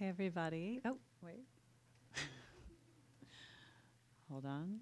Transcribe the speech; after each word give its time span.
Okay, 0.00 0.08
everybody. 0.08 0.80
Oh, 0.84 0.96
wait. 1.24 1.44
Hold 4.30 4.46
on. 4.46 4.78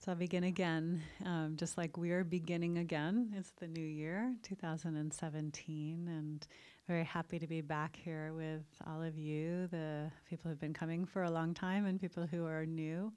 So 0.00 0.12
I'll 0.12 0.16
begin 0.16 0.42
again, 0.42 1.02
um, 1.24 1.54
just 1.56 1.78
like 1.78 1.96
we 1.96 2.10
are 2.10 2.24
beginning 2.24 2.78
again. 2.78 3.32
It's 3.36 3.52
the 3.60 3.68
new 3.68 3.86
year, 3.86 4.34
2017, 4.42 6.08
and 6.08 6.44
very 6.88 7.04
happy 7.04 7.38
to 7.38 7.46
be 7.46 7.60
back 7.60 7.98
here 8.02 8.32
with 8.34 8.64
all 8.86 9.02
of 9.02 9.18
you, 9.18 9.66
the 9.66 10.10
people 10.30 10.50
who've 10.50 10.58
been 10.58 10.72
coming 10.72 11.04
for 11.04 11.24
a 11.24 11.30
long 11.30 11.52
time 11.52 11.84
and 11.84 12.00
people 12.00 12.26
who 12.26 12.46
are 12.46 12.64
new, 12.64 13.12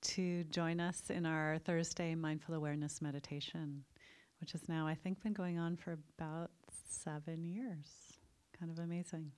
to 0.00 0.42
join 0.44 0.80
us 0.80 1.10
in 1.10 1.26
our 1.26 1.58
Thursday 1.66 2.14
mindful 2.14 2.54
awareness 2.54 3.02
meditation, 3.02 3.84
which 4.40 4.52
has 4.52 4.70
now, 4.70 4.86
I 4.86 4.94
think, 4.94 5.22
been 5.22 5.34
going 5.34 5.58
on 5.58 5.76
for 5.76 5.98
about 6.16 6.50
seven 6.88 7.44
years. 7.44 7.88
Kind 8.58 8.72
of 8.72 8.78
amazing. 8.82 9.32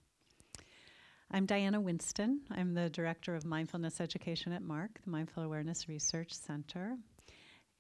I'm 1.33 1.45
Diana 1.45 1.81
Winston. 1.81 2.43
I'm 2.53 2.75
the 2.75 2.89
Director 2.89 3.35
of 3.35 3.45
Mindfulness 3.45 4.01
Education 4.01 4.53
at 4.53 4.63
MARC, 4.63 5.01
the 5.05 5.11
Mindful 5.11 5.43
Awareness 5.43 5.89
Research 5.89 6.33
Center. 6.33 6.97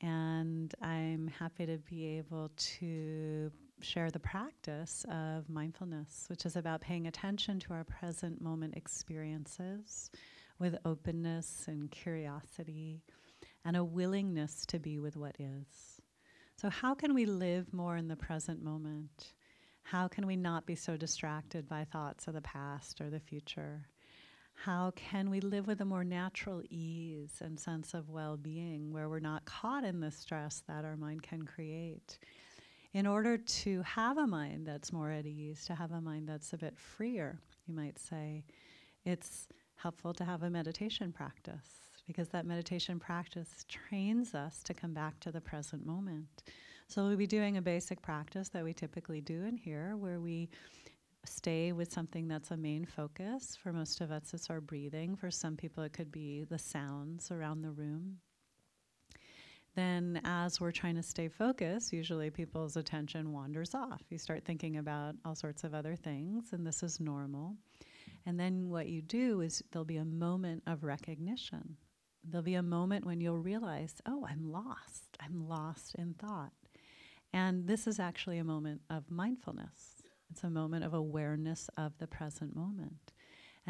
And 0.00 0.74
I'm 0.82 1.30
happy 1.38 1.66
to 1.66 1.78
be 1.78 2.18
able 2.18 2.50
to 2.56 3.52
share 3.82 4.10
the 4.10 4.20
practice 4.20 5.04
of 5.10 5.48
mindfulness, 5.48 6.26
which 6.28 6.44
is 6.46 6.56
about 6.56 6.80
paying 6.80 7.06
attention 7.06 7.60
to 7.60 7.72
our 7.72 7.84
present 7.84 8.40
moment 8.40 8.74
experiences 8.76 10.10
with 10.58 10.78
openness 10.84 11.64
and 11.66 11.90
curiosity 11.90 13.02
and 13.64 13.76
a 13.76 13.84
willingness 13.84 14.64
to 14.66 14.78
be 14.78 14.98
with 14.98 15.16
what 15.16 15.36
is. 15.38 16.00
So, 16.56 16.68
how 16.68 16.94
can 16.94 17.14
we 17.14 17.24
live 17.24 17.72
more 17.72 17.96
in 17.96 18.08
the 18.08 18.16
present 18.16 18.62
moment? 18.62 19.32
How 19.82 20.08
can 20.08 20.26
we 20.26 20.36
not 20.36 20.66
be 20.66 20.76
so 20.76 20.96
distracted 20.96 21.68
by 21.68 21.84
thoughts 21.84 22.28
of 22.28 22.34
the 22.34 22.42
past 22.42 23.00
or 23.00 23.10
the 23.10 23.20
future? 23.20 23.86
How 24.54 24.92
can 24.94 25.30
we 25.30 25.40
live 25.40 25.66
with 25.66 25.80
a 25.80 25.86
more 25.86 26.04
natural 26.04 26.62
ease 26.68 27.40
and 27.40 27.58
sense 27.58 27.94
of 27.94 28.10
well 28.10 28.36
being 28.36 28.92
where 28.92 29.08
we're 29.08 29.18
not 29.18 29.46
caught 29.46 29.84
in 29.84 30.00
the 30.00 30.10
stress 30.10 30.62
that 30.68 30.84
our 30.84 30.96
mind 30.96 31.22
can 31.22 31.44
create? 31.44 32.18
In 32.92 33.06
order 33.06 33.38
to 33.38 33.82
have 33.82 34.18
a 34.18 34.26
mind 34.26 34.66
that's 34.66 34.92
more 34.92 35.10
at 35.10 35.24
ease, 35.24 35.64
to 35.66 35.74
have 35.74 35.92
a 35.92 36.00
mind 36.00 36.28
that's 36.28 36.52
a 36.52 36.58
bit 36.58 36.76
freer, 36.76 37.40
you 37.66 37.74
might 37.74 37.98
say, 37.98 38.44
it's 39.04 39.46
helpful 39.76 40.12
to 40.14 40.24
have 40.24 40.42
a 40.42 40.50
meditation 40.50 41.12
practice 41.12 41.68
because 42.06 42.28
that 42.30 42.44
meditation 42.44 42.98
practice 42.98 43.64
trains 43.68 44.34
us 44.34 44.62
to 44.64 44.74
come 44.74 44.92
back 44.92 45.20
to 45.20 45.30
the 45.30 45.40
present 45.40 45.86
moment. 45.86 46.42
So 46.88 47.06
we'll 47.06 47.16
be 47.16 47.28
doing 47.28 47.56
a 47.56 47.62
basic 47.62 48.02
practice 48.02 48.48
that 48.48 48.64
we 48.64 48.72
typically 48.72 49.20
do 49.20 49.44
in 49.44 49.56
here 49.56 49.96
where 49.96 50.18
we 50.18 50.50
stay 51.24 51.70
with 51.70 51.92
something 51.92 52.26
that's 52.26 52.50
a 52.50 52.56
main 52.56 52.84
focus. 52.84 53.56
For 53.62 53.72
most 53.72 54.00
of 54.00 54.10
us, 54.10 54.34
it's 54.34 54.50
our 54.50 54.60
breathing. 54.60 55.14
For 55.14 55.30
some 55.30 55.56
people, 55.56 55.84
it 55.84 55.92
could 55.92 56.10
be 56.10 56.42
the 56.42 56.58
sounds 56.58 57.30
around 57.30 57.62
the 57.62 57.70
room. 57.70 58.16
Then, 59.76 60.20
as 60.24 60.60
we're 60.60 60.72
trying 60.72 60.96
to 60.96 61.02
stay 61.02 61.28
focused, 61.28 61.92
usually 61.92 62.30
people's 62.30 62.76
attention 62.76 63.32
wanders 63.32 63.74
off. 63.74 64.02
You 64.10 64.18
start 64.18 64.44
thinking 64.44 64.78
about 64.78 65.14
all 65.24 65.34
sorts 65.34 65.62
of 65.62 65.74
other 65.74 65.94
things, 65.94 66.52
and 66.52 66.66
this 66.66 66.82
is 66.82 66.98
normal. 66.98 67.56
And 68.26 68.38
then, 68.38 68.68
what 68.68 68.88
you 68.88 69.00
do 69.00 69.40
is 69.40 69.62
there'll 69.70 69.84
be 69.84 69.96
a 69.96 70.04
moment 70.04 70.64
of 70.66 70.82
recognition. 70.84 71.76
There'll 72.24 72.42
be 72.42 72.54
a 72.54 72.62
moment 72.62 73.06
when 73.06 73.20
you'll 73.20 73.38
realize, 73.38 73.94
oh, 74.06 74.26
I'm 74.28 74.50
lost. 74.50 75.16
I'm 75.20 75.48
lost 75.48 75.94
in 75.94 76.14
thought. 76.14 76.52
And 77.32 77.66
this 77.66 77.86
is 77.86 78.00
actually 78.00 78.38
a 78.38 78.44
moment 78.44 78.82
of 78.90 79.10
mindfulness. 79.10 80.02
It's 80.30 80.44
a 80.44 80.50
moment 80.50 80.84
of 80.84 80.94
awareness 80.94 81.70
of 81.76 81.96
the 81.98 82.06
present 82.06 82.54
moment. 82.54 83.12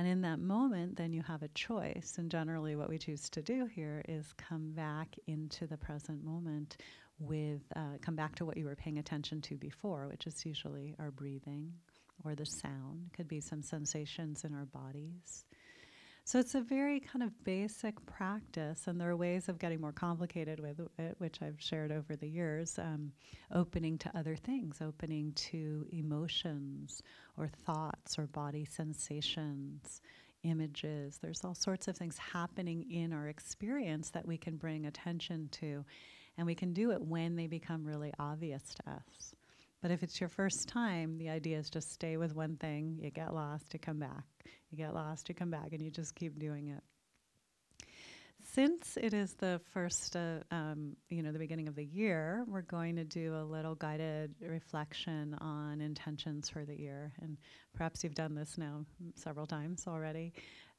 And 0.01 0.09
in 0.09 0.23
that 0.23 0.39
moment, 0.39 0.97
then 0.97 1.13
you 1.13 1.21
have 1.25 1.43
a 1.43 1.49
choice. 1.49 2.15
And 2.17 2.31
generally, 2.31 2.75
what 2.75 2.89
we 2.89 2.97
choose 2.97 3.29
to 3.29 3.43
do 3.43 3.67
here 3.67 4.03
is 4.09 4.33
come 4.39 4.73
back 4.73 5.15
into 5.27 5.67
the 5.67 5.77
present 5.77 6.25
moment 6.25 6.79
with, 7.19 7.61
uh, 7.77 7.99
come 8.01 8.17
back 8.17 8.37
to 8.37 8.47
what 8.47 8.57
you 8.57 8.65
were 8.65 8.77
paying 8.77 8.97
attention 8.97 9.43
to 9.43 9.59
before, 9.59 10.09
which 10.09 10.27
is 10.27 10.47
usually 10.47 10.95
our 10.99 11.11
breathing 11.11 11.75
or 12.25 12.35
the 12.35 12.47
sound. 12.47 13.11
Could 13.15 13.29
be 13.29 13.41
some 13.41 13.61
sensations 13.61 14.43
in 14.43 14.55
our 14.55 14.65
bodies. 14.65 15.45
So 16.25 16.39
it's 16.39 16.55
a 16.55 16.61
very 16.61 17.01
kind 17.01 17.23
of 17.25 17.45
basic 17.45 18.05
practice, 18.07 18.87
and 18.87 19.01
there 19.01 19.11
are 19.11 19.17
ways 19.17 19.49
of 19.49 19.59
getting 19.59 19.81
more 19.81 19.93
complicated 19.93 20.61
with 20.61 20.81
it, 20.99 21.17
which 21.19 21.43
I've 21.43 21.61
shared 21.61 21.91
over 21.91 22.15
the 22.15 22.29
years. 22.29 22.79
Um, 22.79 23.13
opening 23.53 23.99
to 23.99 24.17
other 24.17 24.37
things, 24.37 24.81
opening 24.81 25.33
to 25.33 25.87
emotions 25.91 27.03
or 27.37 27.49
thoughts 27.49 28.19
or 28.19 28.27
body 28.29 28.65
sensations, 28.65 30.03
images. 30.45 31.19
There's 31.21 31.45
all 31.45 31.55
sorts 31.55 31.89
of 31.89 31.97
things 31.97 32.17
happening 32.19 32.89
in 32.91 33.13
our 33.13 33.27
experience 33.29 34.11
that 34.11 34.27
we 34.27 34.37
can 34.37 34.57
bring 34.57 34.87
attention 34.87 35.49
to, 35.53 35.85
and 36.39 36.47
we 36.47 36.55
can 36.55 36.73
do 36.73 36.93
it 36.93 37.03
when 37.03 37.35
they 37.35 37.49
become 37.49 37.85
really 37.85 38.13
obvious 38.19 38.63
to 38.75 38.93
us. 38.93 39.35
But 39.83 39.91
if 39.91 40.03
it's 40.03 40.21
your 40.21 40.29
first 40.29 40.69
time, 40.69 41.17
the 41.19 41.31
idea 41.31 41.59
is 41.59 41.71
just 41.71 41.93
stay 41.93 42.17
with 42.17 42.35
one 42.35 42.57
thing, 42.57 42.99
you 43.01 43.11
get 43.11 43.35
lost, 43.35 43.73
you 43.73 43.79
come 43.79 43.99
back. 43.99 44.25
You 44.71 44.77
get 44.77 44.95
lost, 44.95 45.29
you 45.29 45.35
come 45.35 45.51
back, 45.51 45.73
and 45.73 45.83
you 45.83 45.91
just 45.91 46.15
keep 46.15 46.39
doing 46.39 46.69
it. 46.69 46.83
Since 48.53 48.99
it 49.01 49.15
is 49.15 49.35
the 49.35 49.61
first, 49.73 50.17
uh, 50.17 50.39
um, 50.51 50.97
you 51.09 51.23
know, 51.23 51.31
the 51.31 51.39
beginning 51.39 51.69
of 51.69 51.77
the 51.77 51.85
year, 51.85 52.45
we're 52.49 52.63
going 52.63 52.97
to 52.97 53.05
do 53.05 53.35
a 53.37 53.45
little 53.45 53.75
guided 53.75 54.35
reflection 54.41 55.35
on 55.41 55.81
intentions 55.81 56.49
for 56.49 56.65
the 56.65 56.79
year. 56.79 57.13
And 57.21 57.37
perhaps 57.75 58.03
you've 58.03 58.15
done 58.15 58.35
this 58.35 58.59
now 58.59 58.85
several 59.15 59.47
times 59.47 59.85
already. 59.87 60.33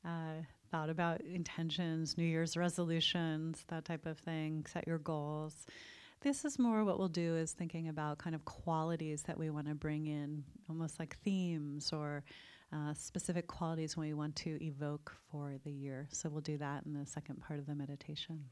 Uh, 0.04 0.42
thought 0.72 0.90
about 0.90 1.22
intentions, 1.22 2.18
New 2.18 2.26
Year's 2.26 2.58
resolutions, 2.58 3.64
that 3.68 3.86
type 3.86 4.06
of 4.06 4.18
thing, 4.20 4.66
set 4.72 4.88
your 4.88 4.98
goals. 4.98 5.66
This 6.22 6.46
is 6.46 6.60
more 6.60 6.86
what 6.86 7.00
we'll 7.00 7.08
do 7.08 7.36
is 7.36 7.52
thinking 7.52 7.88
about 7.88 8.20
kind 8.20 8.36
of 8.36 8.46
qualities 8.46 9.24
that 9.24 9.40
we 9.40 9.50
want 9.50 9.68
to 9.68 9.74
bring 9.74 10.06
in, 10.06 10.44
almost 10.70 11.00
like 11.00 11.18
themes 11.24 11.92
or 11.92 12.24
uh, 12.72 12.94
specific 12.94 13.48
qualities 13.48 13.98
we 13.98 14.14
want 14.14 14.36
to 14.36 14.64
evoke 14.64 15.18
for 15.32 15.56
the 15.64 15.72
year. 15.72 16.08
So 16.12 16.30
we'll 16.30 16.42
do 16.42 16.60
that 16.60 16.86
in 16.86 16.94
the 16.94 17.08
second 17.08 17.42
part 17.42 17.58
of 17.58 17.66
the 17.66 17.74
meditation. 17.74 18.46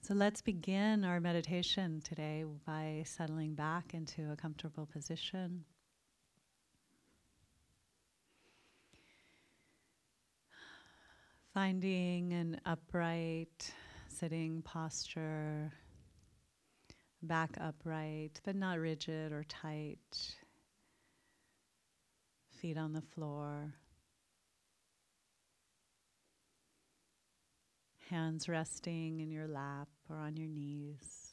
So 0.00 0.14
let's 0.14 0.40
begin 0.40 1.04
our 1.04 1.20
meditation 1.20 2.00
today 2.02 2.44
by 2.66 3.02
settling 3.04 3.54
back 3.54 3.92
into 3.92 4.32
a 4.32 4.36
comfortable 4.36 4.86
position. 4.86 5.62
Finding 11.52 12.32
an 12.32 12.62
upright 12.64 13.74
sitting 14.08 14.62
posture 14.62 15.70
back 17.24 17.50
upright, 17.60 18.40
but 18.44 18.56
not 18.56 18.78
rigid 18.78 19.32
or 19.32 19.44
tight. 19.44 20.36
Feet 22.60 22.78
on 22.78 22.92
the 22.92 23.02
floor. 23.02 23.74
Hands 28.10 28.48
resting 28.48 29.20
in 29.20 29.30
your 29.30 29.46
lap 29.48 29.88
or 30.08 30.16
on 30.16 30.36
your 30.36 30.48
knees. 30.48 31.32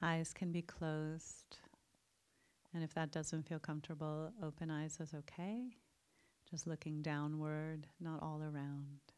Eyes 0.00 0.32
can 0.32 0.50
be 0.50 0.62
closed. 0.62 1.58
And 2.74 2.82
if 2.82 2.94
that 2.94 3.12
doesn't 3.12 3.46
feel 3.46 3.58
comfortable, 3.58 4.32
open 4.42 4.70
eyes 4.70 4.98
is 5.00 5.12
okay. 5.14 5.76
Just 6.50 6.66
looking 6.66 7.02
downward, 7.02 7.86
not 8.00 8.22
all 8.22 8.42
around. 8.42 9.11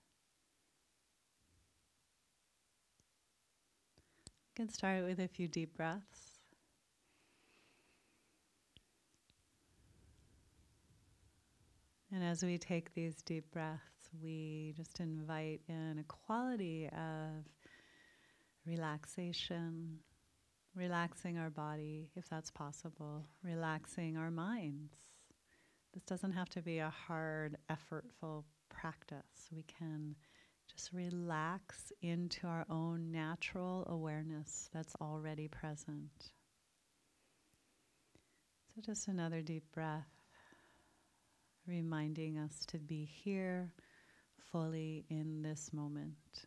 Can 4.55 4.69
start 4.69 5.05
with 5.05 5.19
a 5.19 5.27
few 5.27 5.49
deep 5.49 5.77
breaths. 5.77 6.39
And 12.12 12.23
as 12.23 12.45
we 12.45 12.59
take 12.59 12.95
these 12.95 13.17
deep 13.23 13.51
breaths, 13.51 14.11
we 14.23 14.73
just 14.77 15.01
invite 15.01 15.62
in 15.69 15.99
a 15.99 16.05
quality 16.05 16.89
of 16.93 17.45
relaxation, 18.65 19.99
relaxing 20.77 21.37
our 21.37 21.51
body 21.51 22.11
if 22.15 22.29
that's 22.29 22.53
possible, 22.53 23.27
relaxing 23.43 24.17
our 24.17 24.31
minds. 24.31 24.95
This 25.93 26.05
doesn't 26.05 26.33
have 26.33 26.51
to 26.51 26.62
be 26.62 26.79
a 26.79 26.91
hard, 26.91 27.56
effortful 27.69 28.45
practice. 28.69 29.49
We 29.51 29.65
can 29.65 30.15
just 30.75 30.93
relax 30.93 31.93
into 32.03 32.47
our 32.47 32.67
own 32.69 33.12
natural 33.12 33.87
awareness 33.88 34.69
that's 34.73 34.94
already 35.00 35.47
present. 35.49 36.32
So, 38.75 38.81
just 38.82 39.09
another 39.09 39.41
deep 39.41 39.65
breath. 39.73 40.09
reminding 41.67 42.37
us 42.38 42.67
to 42.67 42.79
be 42.79 43.05
here 43.05 43.73
fully 44.53 45.06
in 45.09 45.43
this 45.43 45.73
moment. 45.73 46.47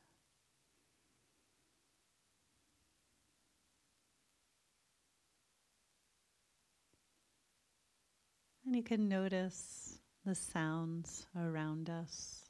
And 8.66 8.76
you 8.76 8.84
can 8.84 9.08
notice 9.08 9.98
the 10.26 10.36
sounds 10.36 11.26
around 11.36 11.90
us. 11.90 12.47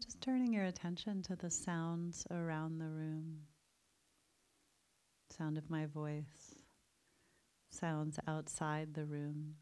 Just 0.00 0.20
turning 0.20 0.52
your 0.52 0.64
attention 0.64 1.22
to 1.24 1.34
the 1.34 1.50
sounds 1.50 2.24
around 2.30 2.78
the 2.78 2.88
room. 2.88 3.40
Sound 5.36 5.58
of 5.58 5.68
my 5.68 5.86
voice, 5.86 6.54
sounds 7.68 8.20
outside 8.28 8.94
the 8.94 9.04
room. 9.04 9.56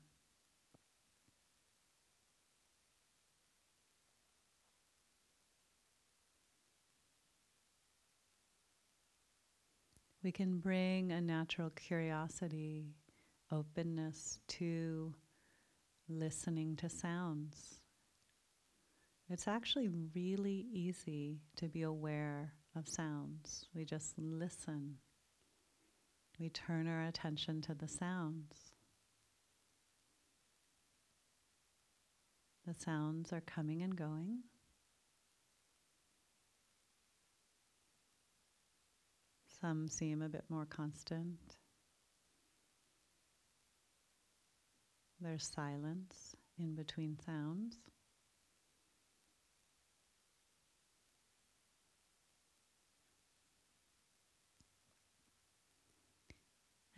We 10.22 10.32
can 10.32 10.58
bring 10.58 11.12
a 11.12 11.20
natural 11.20 11.70
curiosity, 11.70 12.88
openness 13.50 14.38
to 14.48 15.14
listening 16.10 16.76
to 16.76 16.90
sounds. 16.90 17.80
It's 19.28 19.48
actually 19.48 19.88
really 20.14 20.66
easy 20.72 21.40
to 21.56 21.68
be 21.68 21.82
aware 21.82 22.52
of 22.76 22.88
sounds. 22.88 23.66
We 23.74 23.84
just 23.84 24.14
listen. 24.16 24.98
We 26.38 26.48
turn 26.50 26.86
our 26.86 27.02
attention 27.02 27.60
to 27.62 27.74
the 27.74 27.88
sounds. 27.88 28.72
The 32.66 32.74
sounds 32.74 33.32
are 33.32 33.40
coming 33.40 33.82
and 33.82 33.96
going. 33.96 34.42
Some 39.60 39.88
seem 39.88 40.22
a 40.22 40.28
bit 40.28 40.44
more 40.48 40.66
constant. 40.66 41.38
There's 45.20 45.50
silence 45.52 46.36
in 46.58 46.74
between 46.74 47.18
sounds. 47.24 47.78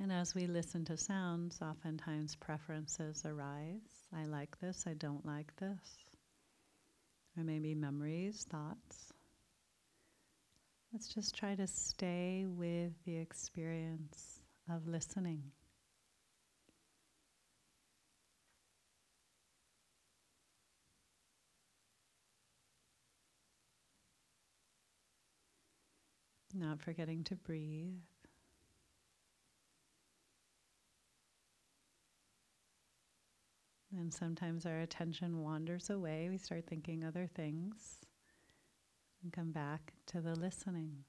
And 0.01 0.13
as 0.13 0.33
we 0.33 0.47
listen 0.47 0.85
to 0.85 0.97
sounds, 0.97 1.59
oftentimes 1.61 2.37
preferences 2.37 3.25
arise. 3.27 4.07
I 4.17 4.27
like 4.27 4.59
this, 4.61 4.85
I 4.87 4.95
don't 4.95 5.27
like 5.27 5.55
this. 5.57 5.99
Or 7.37 7.43
maybe 7.43 7.75
memories, 7.75 8.47
thoughts. 8.49 9.13
Let's 10.93 11.09
just 11.09 11.35
try 11.35 11.57
to 11.57 11.67
stay 11.67 12.47
with 12.47 12.93
the 13.05 13.17
experience 13.17 14.41
of 14.73 14.87
listening. 14.87 15.43
Not 26.55 26.81
forgetting 26.81 27.25
to 27.25 27.35
breathe. 27.35 27.99
And 33.97 34.13
sometimes 34.13 34.67
our 34.67 34.81
attention 34.81 35.43
wanders 35.43 35.89
away. 35.89 36.29
We 36.29 36.37
start 36.37 36.67
thinking 36.67 37.05
other 37.05 37.27
things 37.27 38.01
and 39.23 39.33
come 39.33 39.51
back 39.51 39.95
to 40.09 40.21
the 40.21 40.35
listening. 40.35 41.05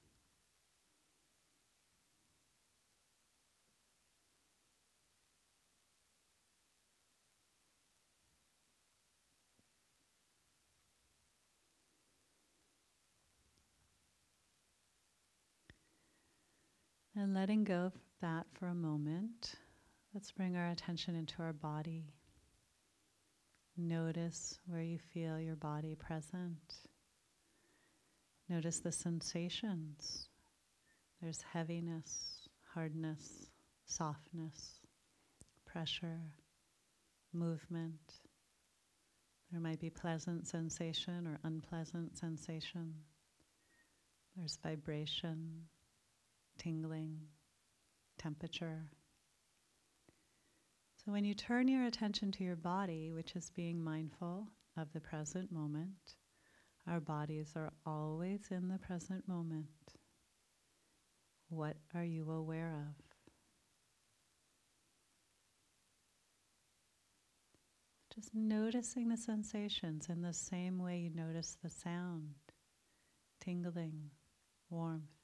And 17.14 17.34
letting 17.34 17.64
go 17.64 17.82
of 17.86 17.92
that 18.22 18.46
for 18.54 18.68
a 18.68 18.74
moment, 18.74 19.56
let's 20.14 20.30
bring 20.32 20.56
our 20.56 20.70
attention 20.70 21.14
into 21.14 21.42
our 21.42 21.52
body. 21.52 22.14
Notice 23.82 24.58
where 24.66 24.82
you 24.82 24.98
feel 24.98 25.40
your 25.40 25.56
body 25.56 25.94
present. 25.94 26.74
Notice 28.46 28.80
the 28.80 28.92
sensations. 28.92 30.28
There's 31.22 31.40
heaviness, 31.40 32.46
hardness, 32.74 33.46
softness, 33.86 34.80
pressure, 35.64 36.20
movement. 37.32 38.20
There 39.50 39.62
might 39.62 39.80
be 39.80 39.88
pleasant 39.88 40.46
sensation 40.46 41.26
or 41.26 41.40
unpleasant 41.42 42.18
sensation. 42.18 42.92
There's 44.36 44.58
vibration, 44.62 45.68
tingling, 46.58 47.18
temperature. 48.18 48.90
When 51.10 51.24
you 51.24 51.34
turn 51.34 51.66
your 51.66 51.86
attention 51.86 52.30
to 52.32 52.44
your 52.44 52.54
body, 52.54 53.10
which 53.10 53.34
is 53.34 53.50
being 53.50 53.82
mindful 53.82 54.46
of 54.76 54.92
the 54.92 55.00
present 55.00 55.50
moment, 55.50 56.14
our 56.86 57.00
bodies 57.00 57.50
are 57.56 57.72
always 57.84 58.46
in 58.52 58.68
the 58.68 58.78
present 58.78 59.26
moment. 59.26 59.66
What 61.48 61.76
are 61.96 62.04
you 62.04 62.30
aware 62.30 62.76
of? 62.76 62.94
Just 68.14 68.32
noticing 68.32 69.08
the 69.08 69.16
sensations 69.16 70.08
in 70.08 70.22
the 70.22 70.32
same 70.32 70.78
way 70.78 70.98
you 71.00 71.10
notice 71.10 71.56
the 71.60 71.70
sound, 71.70 72.34
tingling, 73.40 74.10
warmth. 74.68 75.19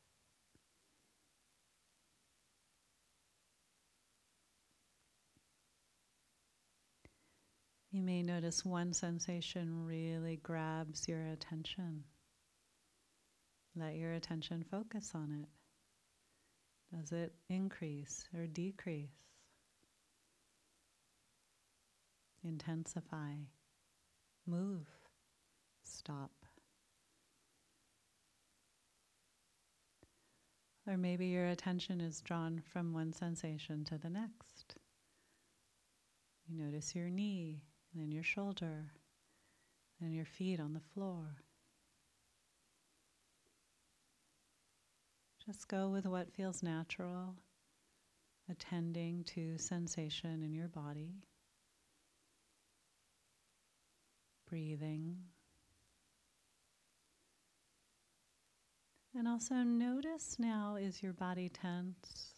You 7.96 8.02
may 8.02 8.22
notice 8.22 8.62
one 8.62 8.92
sensation 8.92 9.86
really 9.86 10.36
grabs 10.42 11.08
your 11.08 11.24
attention. 11.28 12.04
Let 13.74 13.94
your 13.94 14.12
attention 14.12 14.66
focus 14.70 15.12
on 15.14 15.32
it. 15.42 15.48
Does 16.94 17.12
it 17.12 17.32
increase 17.48 18.26
or 18.36 18.46
decrease? 18.48 19.16
Intensify, 22.44 23.32
move, 24.46 24.86
stop. 25.82 26.32
Or 30.86 30.98
maybe 30.98 31.28
your 31.28 31.46
attention 31.46 32.02
is 32.02 32.20
drawn 32.20 32.62
from 32.74 32.92
one 32.92 33.14
sensation 33.14 33.84
to 33.84 33.96
the 33.96 34.10
next. 34.10 34.76
You 36.46 36.62
notice 36.62 36.94
your 36.94 37.08
knee 37.08 37.62
then 37.96 38.12
your 38.12 38.22
shoulder, 38.22 38.92
and 40.00 40.14
your 40.14 40.24
feet 40.24 40.60
on 40.60 40.74
the 40.74 40.80
floor. 40.80 41.42
Just 45.44 45.68
go 45.68 45.88
with 45.88 46.06
what 46.06 46.32
feels 46.32 46.62
natural, 46.62 47.36
attending 48.50 49.24
to 49.24 49.56
sensation 49.58 50.42
in 50.42 50.52
your 50.52 50.68
body, 50.68 51.22
breathing. 54.48 55.16
And 59.16 59.26
also 59.26 59.54
notice 59.54 60.36
now 60.38 60.76
is 60.78 61.02
your 61.02 61.14
body 61.14 61.48
tense? 61.48 62.34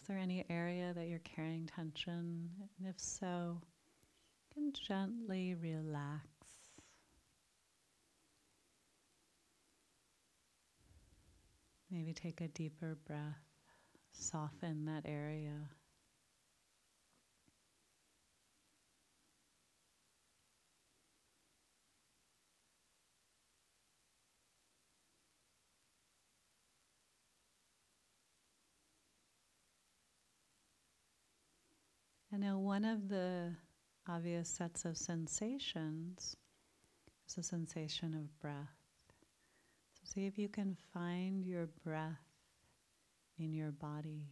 Is 0.00 0.08
there 0.08 0.18
any 0.18 0.44
area 0.50 0.92
that 0.94 1.06
you're 1.06 1.20
carrying 1.20 1.66
tension? 1.66 2.50
And 2.78 2.86
if 2.86 3.00
so, 3.00 3.62
can 4.54 4.72
gently 4.72 5.54
relax. 5.54 6.26
Maybe 11.90 12.12
take 12.12 12.40
a 12.40 12.48
deeper 12.48 12.96
breath, 13.06 13.20
soften 14.12 14.84
that 14.86 15.04
area. 15.06 15.68
And 32.32 32.42
now, 32.42 32.58
one 32.58 32.84
of 32.84 33.08
the 33.08 33.52
obvious 34.08 34.48
sets 34.48 34.84
of 34.84 34.96
sensations 34.96 36.36
is 37.26 37.34
the 37.34 37.42
sensation 37.42 38.14
of 38.14 38.40
breath. 38.40 38.76
So 39.94 40.02
see 40.04 40.26
if 40.26 40.38
you 40.38 40.48
can 40.48 40.76
find 40.92 41.44
your 41.44 41.68
breath 41.84 42.20
in 43.38 43.52
your 43.54 43.70
body. 43.70 44.28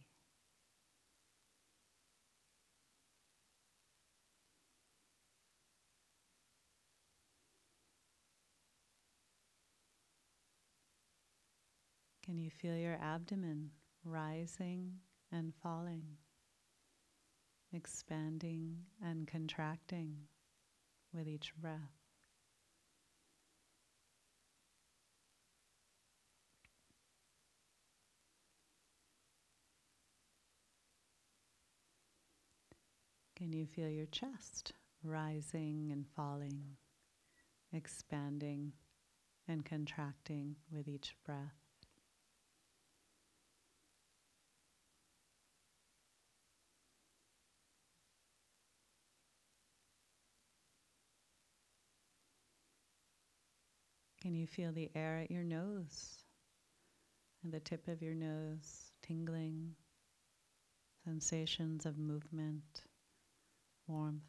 Can 12.23 12.37
you 12.37 12.49
feel 12.49 12.77
your 12.77 12.97
abdomen 13.01 13.71
rising 14.05 14.93
and 15.31 15.53
falling, 15.61 16.03
expanding 17.73 18.77
and 19.03 19.27
contracting 19.27 20.15
with 21.13 21.27
each 21.27 21.53
breath? 21.55 22.03
Can 33.35 33.51
you 33.51 33.65
feel 33.65 33.89
your 33.89 34.05
chest 34.05 34.73
rising 35.03 35.89
and 35.91 36.05
falling, 36.15 36.77
expanding 37.73 38.73
and 39.47 39.65
contracting 39.65 40.55
with 40.71 40.87
each 40.87 41.15
breath? 41.25 41.62
Can 54.23 54.35
you 54.35 54.47
feel 54.47 54.71
the 54.71 54.89
air 54.95 55.17
at 55.17 55.31
your 55.31 55.43
nose 55.43 56.23
and 57.43 57.51
the 57.51 57.59
tip 57.59 57.89
of 57.89 58.01
your 58.01 58.13
nose 58.13 58.93
tingling, 59.01 59.75
sensations 61.03 61.85
of 61.85 61.97
movement, 61.97 62.83
warmth? 63.85 64.23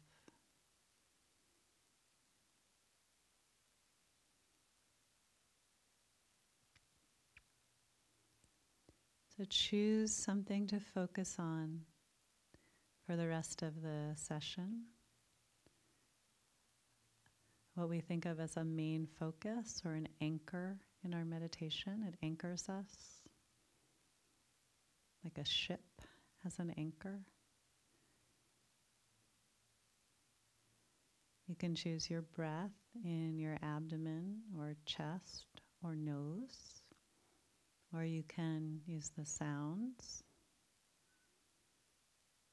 So 9.37 9.45
choose 9.45 10.13
something 10.13 10.67
to 10.67 10.81
focus 10.81 11.37
on 11.39 11.83
for 13.07 13.15
the 13.15 13.29
rest 13.29 13.61
of 13.61 13.81
the 13.81 14.11
session 14.15 14.87
what 17.75 17.89
we 17.89 17.99
think 17.99 18.25
of 18.25 18.39
as 18.39 18.55
a 18.57 18.63
main 18.63 19.07
focus 19.19 19.81
or 19.85 19.93
an 19.93 20.07
anchor 20.21 20.77
in 21.03 21.13
our 21.13 21.25
meditation. 21.25 22.03
It 22.07 22.15
anchors 22.25 22.67
us 22.69 23.21
like 25.23 25.37
a 25.37 25.45
ship 25.45 25.81
has 26.43 26.59
an 26.59 26.73
anchor. 26.77 27.19
You 31.47 31.55
can 31.55 31.75
choose 31.75 32.09
your 32.09 32.21
breath 32.21 32.71
in 33.03 33.37
your 33.37 33.57
abdomen 33.61 34.41
or 34.57 34.75
chest 34.85 35.45
or 35.83 35.95
nose, 35.95 36.81
or 37.93 38.03
you 38.03 38.23
can 38.23 38.79
use 38.85 39.11
the 39.17 39.25
sounds. 39.25 40.23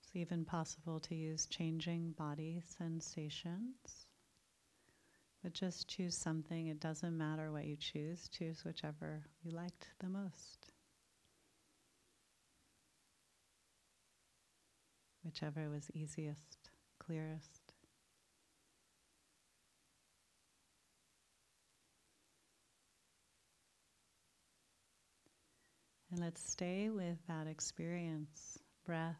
It's 0.02 0.14
even 0.14 0.44
possible 0.44 1.00
to 1.00 1.14
use 1.14 1.46
changing 1.46 2.12
body 2.12 2.62
sensations. 2.78 4.01
But 5.42 5.54
just 5.54 5.88
choose 5.88 6.16
something. 6.16 6.68
It 6.68 6.78
doesn't 6.78 7.18
matter 7.18 7.50
what 7.50 7.64
you 7.64 7.76
choose, 7.76 8.28
choose 8.28 8.64
whichever 8.64 9.24
you 9.42 9.50
liked 9.50 9.88
the 9.98 10.08
most. 10.08 10.72
Whichever 15.24 15.68
was 15.68 15.90
easiest, 15.94 16.70
clearest. 16.98 17.72
And 26.10 26.20
let's 26.20 26.42
stay 26.42 26.90
with 26.90 27.16
that 27.26 27.46
experience, 27.46 28.58
breath 28.84 29.16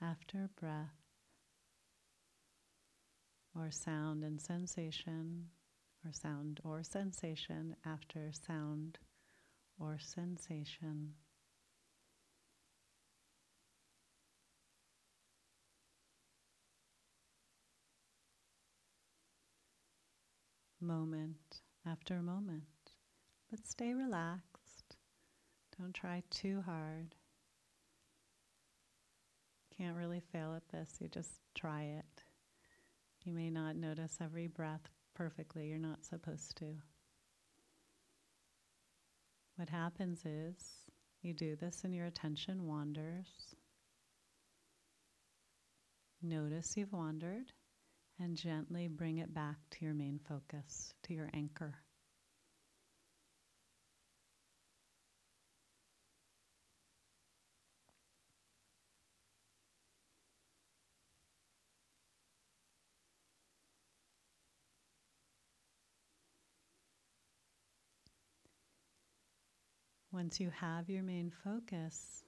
after 0.00 0.50
breath 0.60 1.07
or 3.54 3.70
sound 3.70 4.22
and 4.24 4.40
sensation, 4.40 5.46
or 6.04 6.12
sound 6.12 6.60
or 6.64 6.82
sensation 6.82 7.76
after 7.84 8.30
sound 8.32 8.98
or 9.78 9.98
sensation. 9.98 11.14
Moment 20.80 21.62
after 21.84 22.22
moment, 22.22 22.62
but 23.50 23.66
stay 23.66 23.94
relaxed. 23.94 24.96
Don't 25.76 25.92
try 25.92 26.22
too 26.30 26.62
hard. 26.64 27.16
Can't 29.76 29.96
really 29.96 30.20
fail 30.32 30.54
at 30.54 30.68
this, 30.68 30.96
you 31.00 31.08
just 31.08 31.40
try 31.54 31.82
it. 31.82 32.27
You 33.28 33.34
may 33.34 33.50
not 33.50 33.76
notice 33.76 34.16
every 34.22 34.46
breath 34.46 34.88
perfectly, 35.14 35.66
you're 35.66 35.78
not 35.78 36.02
supposed 36.02 36.56
to. 36.60 36.76
What 39.56 39.68
happens 39.68 40.22
is 40.24 40.56
you 41.20 41.34
do 41.34 41.54
this 41.54 41.84
and 41.84 41.94
your 41.94 42.06
attention 42.06 42.66
wanders. 42.66 43.26
Notice 46.22 46.74
you've 46.74 46.94
wandered 46.94 47.52
and 48.18 48.34
gently 48.34 48.88
bring 48.88 49.18
it 49.18 49.34
back 49.34 49.58
to 49.72 49.84
your 49.84 49.92
main 49.92 50.18
focus, 50.26 50.94
to 51.02 51.12
your 51.12 51.28
anchor. 51.34 51.74
Once 70.18 70.40
you 70.40 70.50
have 70.50 70.90
your 70.90 71.04
main 71.04 71.30
focus 71.44 72.24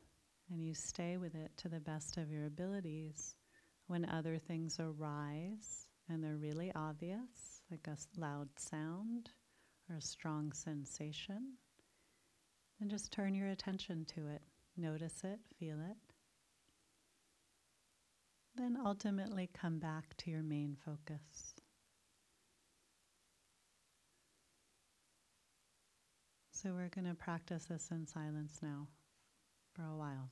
and 0.49 0.65
you 0.65 0.73
stay 0.73 1.17
with 1.17 1.35
it 1.35 1.51
to 1.57 1.69
the 1.69 1.81
best 1.81 2.19
of 2.19 2.31
your 2.31 2.47
abilities, 2.47 3.35
when 3.89 4.05
other 4.05 4.39
things 4.39 4.79
arise 4.79 5.89
and 6.09 6.23
they're 6.23 6.37
really 6.37 6.71
obvious, 6.77 7.63
like 7.69 7.89
a 7.89 7.97
loud 8.17 8.49
sound 8.57 9.31
or 9.91 9.97
a 9.97 10.01
strong 10.01 10.53
sensation, 10.53 11.55
then 12.79 12.89
just 12.89 13.11
turn 13.11 13.35
your 13.35 13.49
attention 13.49 14.05
to 14.05 14.29
it. 14.29 14.43
Notice 14.77 15.23
it, 15.25 15.41
feel 15.59 15.81
it. 15.81 15.97
Then 18.55 18.77
ultimately 18.87 19.51
come 19.53 19.81
back 19.81 20.17
to 20.19 20.31
your 20.31 20.45
main 20.45 20.77
focus. 20.85 21.50
So 26.63 26.75
we're 26.75 26.89
going 26.89 27.07
to 27.07 27.15
practice 27.15 27.65
this 27.65 27.89
in 27.91 28.07
silence 28.07 28.59
now 28.63 28.87
for 29.73 29.83
a 29.83 29.97
while. 29.97 30.29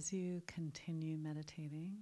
As 0.00 0.14
you 0.14 0.40
continue 0.46 1.18
meditating, 1.18 1.92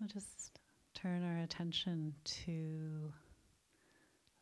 we'll 0.00 0.08
just 0.08 0.58
turn 0.94 1.22
our 1.22 1.42
attention 1.42 2.14
to 2.24 3.12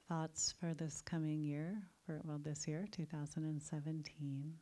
thoughts 0.08 0.54
for 0.60 0.74
this 0.74 1.00
coming 1.00 1.42
year, 1.42 1.82
for 2.06 2.20
well, 2.22 2.38
this 2.38 2.68
year, 2.68 2.86
2017. 2.92 4.52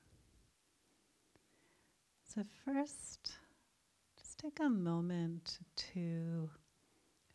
So, 2.34 2.42
first, 2.64 3.34
just 4.18 4.38
take 4.38 4.58
a 4.60 4.70
moment 4.70 5.58
to 5.92 6.48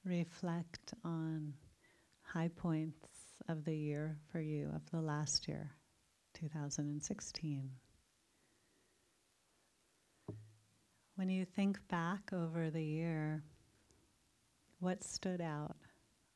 reflect 0.04 0.96
on 1.06 1.54
high 2.24 2.50
points 2.56 3.08
of 3.48 3.66
the 3.66 3.76
year 3.76 4.18
for 4.32 4.40
you, 4.40 4.72
of 4.74 4.90
the 4.90 5.02
last 5.02 5.48
year, 5.48 5.70
2016. 6.34 7.70
When 11.16 11.30
you 11.30 11.46
think 11.46 11.78
back 11.90 12.34
over 12.34 12.72
the 12.72 12.84
year, 12.84 13.44
what 14.80 15.04
stood 15.04 15.42
out? 15.42 15.78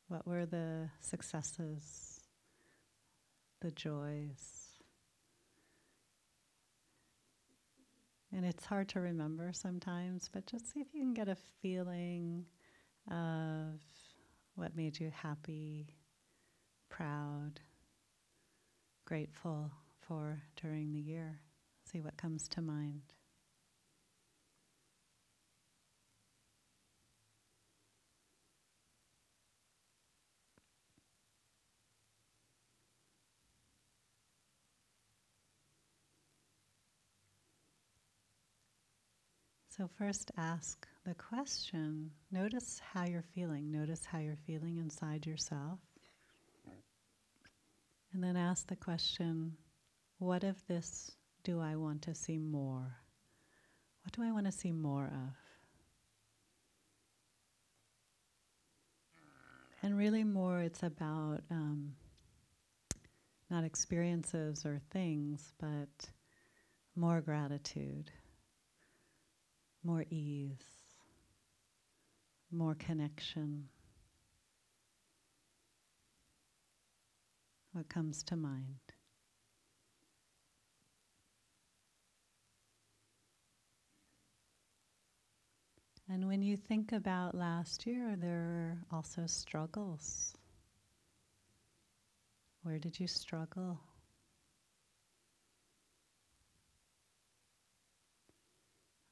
What 0.06 0.24
were 0.24 0.46
the 0.46 0.88
successes, 1.00 2.20
the 3.60 3.72
joys? 3.72 4.68
And 8.32 8.44
it's 8.44 8.64
hard 8.64 8.88
to 8.90 9.00
remember 9.00 9.50
sometimes, 9.52 10.30
but 10.32 10.46
just 10.46 10.72
see 10.72 10.80
if 10.80 10.94
you 10.94 11.00
can 11.00 11.14
get 11.14 11.28
a 11.28 11.36
feeling 11.60 12.44
of 13.10 13.80
what 14.54 14.76
made 14.76 15.00
you 15.00 15.10
happy, 15.10 15.88
proud, 16.88 17.60
grateful 19.04 19.72
for 20.06 20.40
during 20.60 20.92
the 20.92 21.00
year. 21.00 21.40
See 21.84 22.00
what 22.00 22.16
comes 22.16 22.46
to 22.50 22.60
mind. 22.60 23.14
So, 39.78 39.88
first 39.96 40.32
ask 40.36 40.88
the 41.06 41.14
question. 41.14 42.10
Notice 42.32 42.80
how 42.92 43.04
you're 43.04 43.22
feeling. 43.22 43.70
Notice 43.70 44.04
how 44.04 44.18
you're 44.18 44.34
feeling 44.44 44.78
inside 44.78 45.24
yourself. 45.24 45.78
And 48.12 48.20
then 48.20 48.36
ask 48.36 48.66
the 48.66 48.74
question 48.74 49.52
what 50.18 50.42
of 50.42 50.66
this 50.66 51.12
do 51.44 51.60
I 51.60 51.76
want 51.76 52.02
to 52.02 52.14
see 52.16 52.38
more? 52.38 52.96
What 54.02 54.12
do 54.14 54.24
I 54.24 54.32
want 54.32 54.46
to 54.46 54.52
see 54.52 54.72
more 54.72 55.04
of? 55.04 55.36
And 59.80 59.96
really, 59.96 60.24
more, 60.24 60.58
it's 60.58 60.82
about 60.82 61.42
um, 61.52 61.92
not 63.48 63.62
experiences 63.62 64.66
or 64.66 64.80
things, 64.90 65.52
but 65.60 66.10
more 66.96 67.20
gratitude 67.20 68.10
more 69.84 70.04
ease, 70.10 70.56
more 72.50 72.74
connection. 72.74 73.68
What 77.72 77.88
comes 77.88 78.22
to 78.24 78.36
mind? 78.36 78.78
And 86.10 86.26
when 86.26 86.42
you 86.42 86.56
think 86.56 86.92
about 86.92 87.34
last 87.34 87.86
year, 87.86 88.16
there 88.16 88.30
are 88.30 88.78
also 88.90 89.26
struggles. 89.26 90.34
Where 92.62 92.78
did 92.78 92.98
you 92.98 93.06
struggle? 93.06 93.78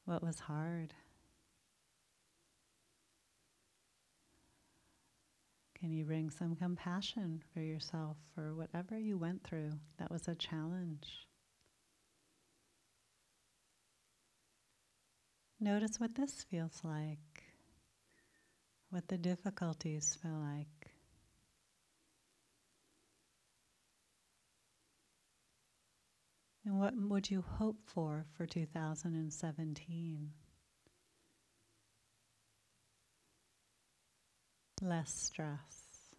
What 0.06 0.22
was 0.22 0.38
hard? 0.38 0.94
Can 5.74 5.92
you 5.92 6.04
bring 6.04 6.30
some 6.30 6.54
compassion 6.54 7.42
for 7.52 7.60
yourself 7.60 8.16
for 8.32 8.54
whatever 8.54 8.96
you 8.96 9.18
went 9.18 9.42
through 9.42 9.72
that 9.98 10.10
was 10.10 10.28
a 10.28 10.36
challenge? 10.36 11.26
Notice 15.58 15.98
what 15.98 16.14
this 16.14 16.44
feels 16.48 16.80
like, 16.84 17.42
what 18.90 19.08
the 19.08 19.18
difficulties 19.18 20.16
feel 20.22 20.38
like. 20.38 20.75
And 26.66 26.80
what 26.80 26.94
would 26.96 27.30
you 27.30 27.42
hope 27.42 27.76
for 27.86 28.26
for 28.36 28.44
2017? 28.44 30.32
Less 34.82 35.14
stress, 35.14 36.16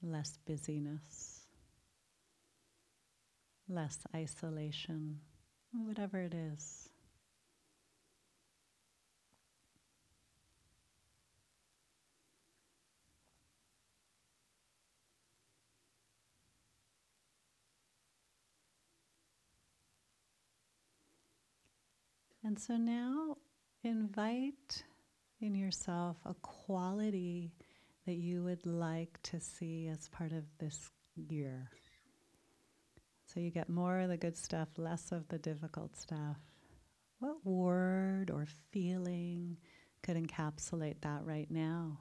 less 0.00 0.38
busyness, 0.46 1.40
less 3.68 3.98
isolation, 4.14 5.18
whatever 5.72 6.20
it 6.20 6.32
is. 6.32 6.88
And 22.46 22.56
so 22.56 22.76
now 22.76 23.38
invite 23.82 24.84
in 25.40 25.56
yourself 25.56 26.16
a 26.24 26.34
quality 26.34 27.52
that 28.06 28.14
you 28.14 28.44
would 28.44 28.64
like 28.64 29.18
to 29.24 29.40
see 29.40 29.88
as 29.88 30.08
part 30.10 30.30
of 30.30 30.44
this 30.60 30.92
year. 31.16 31.68
So 33.24 33.40
you 33.40 33.50
get 33.50 33.68
more 33.68 33.98
of 33.98 34.10
the 34.10 34.16
good 34.16 34.36
stuff, 34.36 34.68
less 34.76 35.10
of 35.10 35.26
the 35.26 35.38
difficult 35.38 35.96
stuff. 35.96 36.36
What 37.18 37.44
word 37.44 38.30
or 38.30 38.46
feeling 38.70 39.56
could 40.04 40.16
encapsulate 40.16 41.00
that 41.00 41.24
right 41.24 41.50
now? 41.50 41.98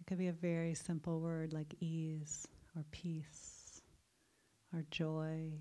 It 0.00 0.06
could 0.06 0.16
be 0.16 0.28
a 0.28 0.32
very 0.32 0.72
simple 0.72 1.20
word 1.20 1.52
like 1.52 1.74
ease 1.80 2.48
or 2.74 2.86
peace 2.90 3.82
or 4.72 4.82
joy 4.90 5.52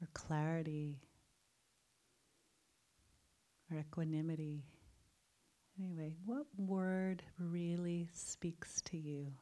or 0.00 0.08
clarity 0.12 1.00
or 3.70 3.78
equanimity. 3.78 4.64
Anyway, 5.78 6.14
what 6.24 6.46
word 6.56 7.22
really 7.38 8.08
speaks 8.12 8.80
to 8.82 8.96
you 8.96 9.32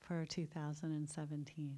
for 0.00 0.26
2017? 0.26 1.76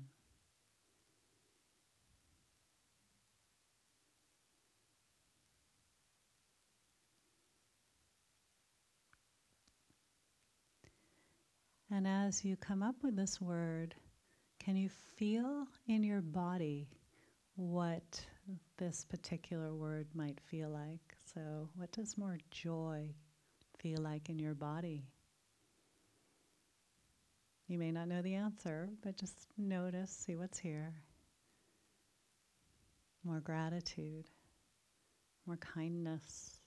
And 11.92 12.06
as 12.06 12.44
you 12.44 12.56
come 12.56 12.82
up 12.84 12.94
with 13.02 13.16
this 13.16 13.40
word, 13.40 13.96
can 14.60 14.76
you 14.76 14.88
feel 15.16 15.66
in 15.88 16.04
your 16.04 16.20
body 16.20 16.88
what 17.60 18.24
this 18.78 19.04
particular 19.04 19.74
word 19.74 20.06
might 20.14 20.40
feel 20.40 20.70
like. 20.70 21.14
So, 21.34 21.68
what 21.76 21.92
does 21.92 22.16
more 22.16 22.38
joy 22.50 23.14
feel 23.78 24.00
like 24.00 24.30
in 24.30 24.38
your 24.38 24.54
body? 24.54 25.04
You 27.68 27.78
may 27.78 27.92
not 27.92 28.08
know 28.08 28.22
the 28.22 28.34
answer, 28.34 28.88
but 29.04 29.18
just 29.18 29.46
notice, 29.58 30.10
see 30.10 30.36
what's 30.36 30.58
here. 30.58 30.94
More 33.24 33.40
gratitude, 33.40 34.24
more 35.46 35.58
kindness, 35.58 36.58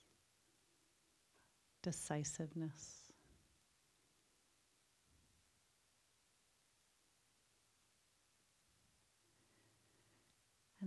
decisiveness. 1.82 3.03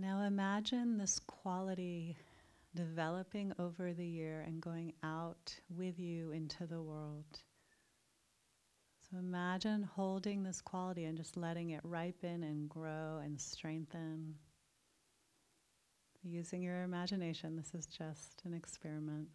Now 0.00 0.22
imagine 0.22 0.96
this 0.96 1.18
quality 1.18 2.16
developing 2.76 3.52
over 3.58 3.92
the 3.92 4.06
year 4.06 4.44
and 4.46 4.60
going 4.60 4.92
out 5.02 5.56
with 5.68 5.98
you 5.98 6.30
into 6.30 6.66
the 6.66 6.80
world. 6.80 7.40
So 9.10 9.18
imagine 9.18 9.82
holding 9.82 10.44
this 10.44 10.60
quality 10.60 11.04
and 11.06 11.16
just 11.16 11.36
letting 11.36 11.70
it 11.70 11.80
ripen 11.82 12.44
and 12.44 12.68
grow 12.68 13.20
and 13.24 13.40
strengthen. 13.40 14.36
using 16.22 16.62
your 16.62 16.82
imagination. 16.82 17.56
This 17.56 17.74
is 17.74 17.86
just 17.86 18.42
an 18.44 18.54
experiment. 18.54 19.28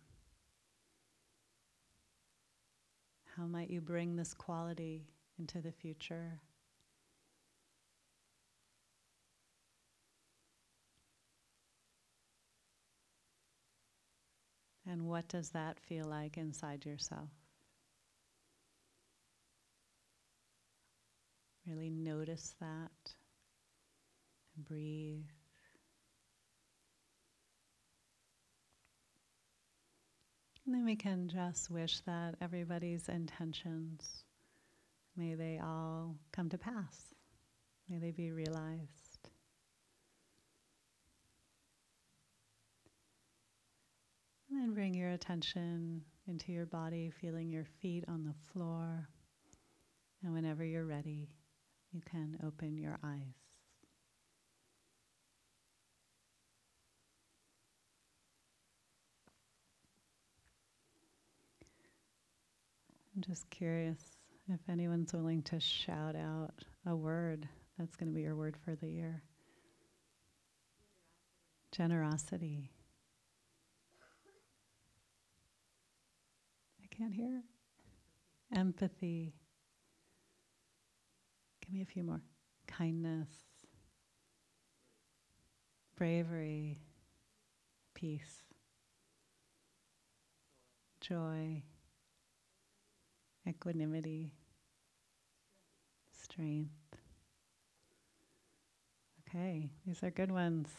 How 3.36 3.48
might 3.48 3.70
you 3.70 3.82
bring 3.82 4.16
this 4.16 4.34
quality 4.34 5.08
into 5.38 5.60
the 5.60 5.72
future? 5.72 6.40
And 14.94 15.08
what 15.08 15.28
does 15.28 15.50
that 15.50 15.80
feel 15.80 16.06
like 16.06 16.38
inside 16.38 16.86
yourself? 16.86 17.32
Really 21.66 21.90
notice 21.90 22.54
that 22.60 22.92
and 24.56 24.64
breathe. 24.64 25.26
And 30.68 30.76
then 30.76 30.86
we 30.86 30.96
can 30.96 31.28
just 31.28 31.72
wish 31.72 32.02
that 32.02 32.36
everybody's 32.40 33.10
intentions, 33.10 34.24
may 35.18 35.34
they 35.34 35.60
all 35.60 36.18
come 36.32 36.50
to 36.50 36.60
pass. 36.60 37.16
May 37.90 37.98
they 37.98 38.12
be 38.12 38.32
realized. 38.32 39.03
And 44.54 44.62
then 44.62 44.74
bring 44.76 44.94
your 44.94 45.10
attention 45.10 46.04
into 46.28 46.52
your 46.52 46.68
body, 46.68 47.12
feeling 47.20 47.50
your 47.50 47.66
feet 47.82 48.04
on 48.08 48.24
the 48.24 48.36
floor. 48.52 49.10
And 50.24 50.32
whenever 50.32 50.64
you're 50.64 50.86
ready, 50.86 51.28
you 51.92 52.02
can 52.02 52.38
open 52.46 52.78
your 52.78 53.00
eyes. 53.04 53.34
I'm 63.16 63.24
just 63.24 63.50
curious 63.50 63.98
if 64.50 64.60
anyone's 64.70 65.14
willing 65.14 65.42
to 65.44 65.60
shout 65.60 66.16
out 66.16 66.54
a 66.86 66.96
word 66.96 67.50
that's 67.80 67.96
going 67.96 68.12
to 68.12 68.16
be 68.16 68.22
your 68.22 68.36
word 68.36 68.56
for 68.64 68.76
the 68.76 68.88
year. 68.88 69.24
Generosity. 71.72 72.73
Can't 76.96 77.14
hear. 77.14 77.42
Empathy. 78.56 79.34
Give 81.62 81.74
me 81.74 81.82
a 81.82 81.86
few 81.86 82.04
more. 82.04 82.22
Kindness. 82.68 83.30
Bravery. 85.96 86.80
Peace. 87.94 88.44
Joy 91.02 91.64
equanimity, 93.48 94.32
strength. 96.22 96.70
Okay, 99.28 99.70
these 99.86 100.04
are 100.04 100.12
good 100.12 100.32
ones. 100.32 100.70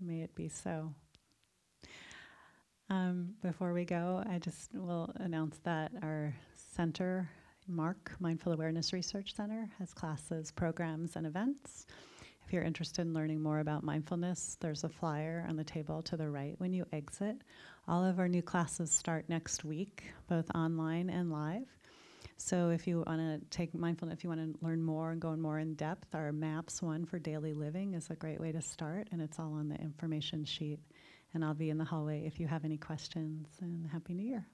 May 0.00 0.22
it 0.22 0.34
be 0.34 0.48
so. 0.48 0.94
Um, 2.90 3.34
before 3.42 3.72
we 3.72 3.84
go, 3.84 4.22
I 4.28 4.38
just 4.38 4.74
will 4.74 5.10
announce 5.16 5.58
that 5.64 5.92
our 6.02 6.34
center, 6.74 7.30
MARC, 7.66 8.14
Mindful 8.20 8.52
Awareness 8.52 8.92
Research 8.92 9.34
Center, 9.34 9.70
has 9.78 9.94
classes, 9.94 10.50
programs, 10.50 11.16
and 11.16 11.26
events. 11.26 11.86
If 12.46 12.52
you're 12.52 12.62
interested 12.62 13.02
in 13.02 13.14
learning 13.14 13.42
more 13.42 13.60
about 13.60 13.84
mindfulness, 13.84 14.58
there's 14.60 14.84
a 14.84 14.90
flyer 14.90 15.46
on 15.48 15.56
the 15.56 15.64
table 15.64 16.02
to 16.02 16.16
the 16.18 16.28
right 16.28 16.54
when 16.58 16.74
you 16.74 16.84
exit. 16.92 17.40
All 17.88 18.04
of 18.04 18.18
our 18.18 18.28
new 18.28 18.42
classes 18.42 18.92
start 18.92 19.30
next 19.30 19.64
week, 19.64 20.04
both 20.28 20.50
online 20.54 21.08
and 21.08 21.32
live. 21.32 21.66
So 22.36 22.68
if 22.68 22.86
you 22.86 23.02
want 23.06 23.20
to 23.20 23.40
take 23.56 23.74
mindfulness, 23.74 24.18
if 24.18 24.24
you 24.24 24.30
want 24.30 24.40
to 24.40 24.64
learn 24.64 24.82
more 24.82 25.10
and 25.10 25.20
go 25.20 25.34
more 25.36 25.58
in 25.58 25.74
depth, 25.74 26.14
our 26.14 26.32
MAPS 26.32 26.82
one 26.82 27.06
for 27.06 27.18
daily 27.18 27.54
living 27.54 27.94
is 27.94 28.10
a 28.10 28.14
great 28.14 28.40
way 28.40 28.52
to 28.52 28.60
start, 28.60 29.08
and 29.10 29.22
it's 29.22 29.38
all 29.38 29.54
on 29.54 29.68
the 29.68 29.76
information 29.76 30.44
sheet. 30.44 30.80
And 31.34 31.44
I'll 31.44 31.54
be 31.54 31.68
in 31.70 31.78
the 31.78 31.84
hallway 31.84 32.24
if 32.26 32.38
you 32.38 32.46
have 32.46 32.64
any 32.64 32.78
questions. 32.78 33.48
And 33.60 33.86
Happy 33.88 34.14
New 34.14 34.26
Year. 34.26 34.46